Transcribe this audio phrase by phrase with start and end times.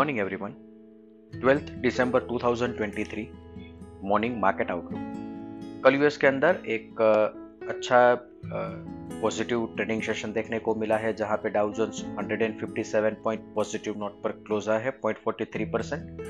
[0.00, 0.52] Morning everyone
[1.32, 3.24] 12th दिसंबर 2023
[4.04, 7.00] morning market outlook कल US के अंदर एक
[7.68, 7.98] अच्छा
[9.22, 14.22] पॉजिटिव ट्रेडिंग सेशन देखने को मिला है, जहाँ पे Dow Jones 157 point positive note
[14.22, 16.22] पर क्लोज आया है 0.43 परसेंट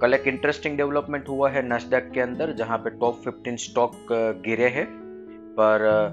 [0.00, 3.96] कल एक इंटरेस्टिंग डेवलपमेंट हुआ है नस्डैक के अंदर, जहाँ पे टॉप 15 स्टॉक
[4.46, 4.86] गिरे हैं.
[5.60, 6.12] पर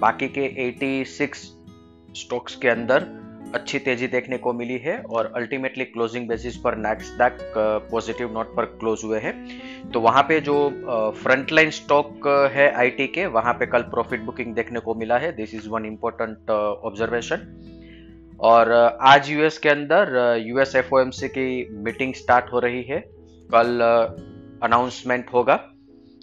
[0.00, 1.44] बाकी के 86
[2.14, 3.23] स्टॉक्स के अंदर
[3.54, 7.38] अच्छी तेज़ी देखने को मिली है और अल्टीमेटली क्लोजिंग बेसिस पर नैक्सडैक
[7.90, 9.34] पॉजिटिव नोट पर क्लोज हुए हैं।
[9.90, 10.56] तो वहाँ पे जो
[11.22, 15.54] फ्रंटलाइन स्टॉक है आईटी के, वहाँ पे कल प्रॉफिट बुकिंग देखने को मिला है। This
[15.54, 17.46] is one important observation
[18.40, 18.72] और
[19.02, 20.90] आज यूएस के अंदर यूएस एफ़
[21.24, 23.00] की मीटिंग स्टार्ट हो रही है।
[23.54, 23.80] कल
[24.62, 25.70] अनाउंसमेंट होगा।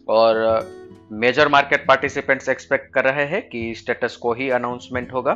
[0.07, 0.67] और
[1.11, 5.33] मेजर मार्केट पार्टिसिपेंट्स एक्सपेक्ट कर रहे हैं कि स्टेटस को ही अनाउंसमेंट होगा।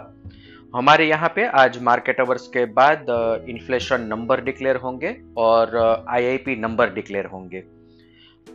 [0.75, 3.05] हमारे यहाँ पे आज मार्केट अवर्स के बाद
[3.49, 5.75] इन्फ्लेशन नंबर डिक्लेयर होंगे और
[6.09, 7.63] आईआईपी नंबर डिक्लेयर होंगे।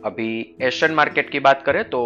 [0.05, 2.01] अभी एशियन मार्केट की बात करें तो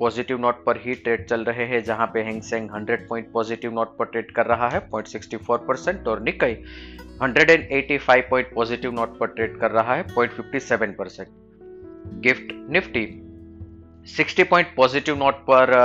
[0.00, 3.96] पॉजिटिव नोट पर ही ट्रेड चल रहे हैं, जहाँ पे Hang Seng 100 point positive note
[3.98, 6.54] पर ट्रेड कर रहा है 0.64 परसेंट और निकई
[7.22, 11.28] 185 पॉइंट पॉजिटिव नोट पर ट्रेड कर रहा है 0.57 percent
[12.22, 13.06] gift Nifty
[14.18, 15.78] 60 point positive note पर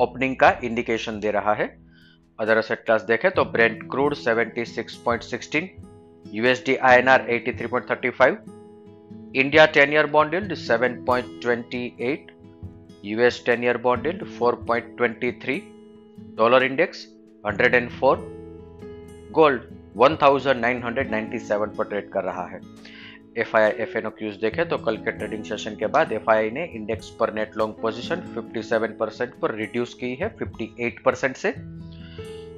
[0.00, 1.76] ओपनिंग का इंडिकेशन दे रहा है।
[2.38, 5.64] अदर असेट क्लास देखें तो Brent crude 76.16
[6.34, 8.36] USD INR 83.35
[9.36, 12.30] India 10 year bond yield 7.28
[13.04, 15.58] US 10 year bond yield 4.23
[16.36, 17.06] dollar index
[17.44, 18.16] 104
[19.30, 19.60] gold
[19.96, 22.60] 1997 पर ट्रेड कर रहा है।
[23.38, 26.64] एफ़ आई एफ़ एन देखे तो कल के ट्रेडिंग सेशन के बाद एफ़ आई ने
[26.74, 31.50] इंडेक्स पर नेट लॉन्ग पोजीशन 57 परसेंट पर रिड्यूस की है 58 परसेंट से।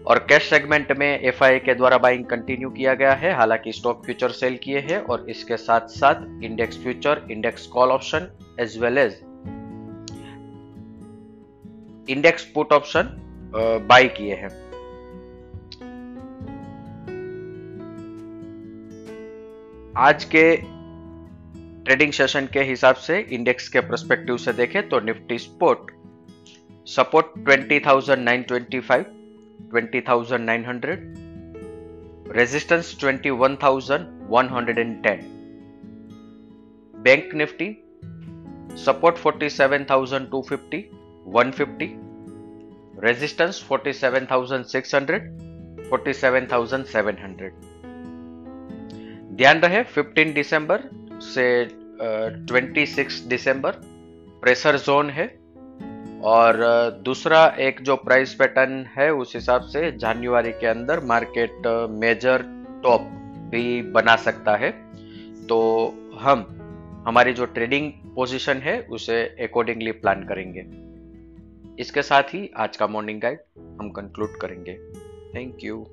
[0.07, 4.31] और कैश सेगमेंट में एफ़ के द्वारा बाइंग कंटिन्यू किया गया है हालाँकि स्टॉक फ्यूचर
[4.31, 9.21] सेल किए हैं और इसके साथ साथ index future index call option as well as
[12.11, 13.11] index put option
[13.89, 14.49] buy किए हैं।
[19.99, 20.45] आज के
[21.85, 25.91] ट्रेडिंग सेशन के हिसाब से इंडेक्स के प्रस्पेक्टिव से देखें तो Nifty sport
[26.87, 29.20] support 20,925
[29.69, 30.97] 20,900
[32.39, 35.25] resistance 21,110
[36.95, 37.79] bank nifty
[38.75, 40.91] support 47,250
[41.25, 41.97] 150
[43.09, 45.21] resistance 47,600
[45.91, 47.51] 47,700
[49.37, 50.83] ध्यान रहे 15 दिसंबर
[51.35, 51.45] से
[52.49, 52.85] ट्वेंटी
[53.29, 53.73] दिसंबर
[54.43, 55.40] प्रेशर जोन है
[56.23, 56.57] और
[57.05, 61.53] दूसरा एक जो प्राइस पैटर्न है, उस हिसाब से जनवरी के अंदर मार्केट
[61.91, 62.45] मेजर
[62.83, 63.01] टॉप
[63.51, 64.71] भी बना सकता है।
[65.47, 65.89] तो
[66.21, 66.47] हम,
[67.07, 70.91] हमारी जो ट्रेडिंग पोजीशन है, उसे अकॉर्डिंगली प्लान करेंगे।
[71.83, 73.39] इसके साथ ही आज का मॉर्निंग गाइड
[73.81, 74.79] हम कंक्लूड करेंगे।
[75.35, 75.87] Thank you